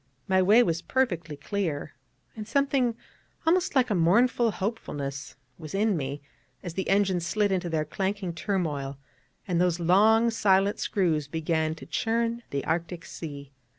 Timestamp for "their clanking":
7.69-8.33